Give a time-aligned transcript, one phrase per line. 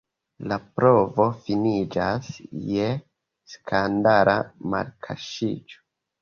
[0.51, 2.29] La provo finiĝas
[2.71, 2.87] je
[3.53, 4.37] skandala
[4.73, 5.79] malkaŝiĝo.